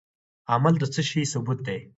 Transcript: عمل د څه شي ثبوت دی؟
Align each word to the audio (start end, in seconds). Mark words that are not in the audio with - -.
عمل 0.53 0.73
د 0.79 0.83
څه 0.93 1.01
شي 1.09 1.21
ثبوت 1.33 1.59
دی؟ 1.67 1.79